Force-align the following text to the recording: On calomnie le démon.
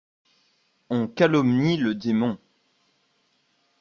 On 0.89 1.05
calomnie 1.07 1.77
le 1.77 1.93
démon. 1.93 2.39